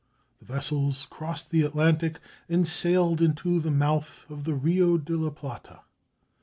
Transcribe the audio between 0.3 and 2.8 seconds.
The vessels crossed the Atlantic and